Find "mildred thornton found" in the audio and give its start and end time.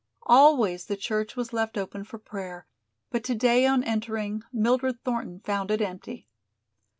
4.51-5.69